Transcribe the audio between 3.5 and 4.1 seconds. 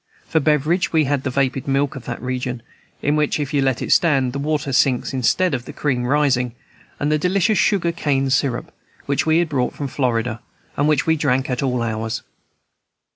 you let it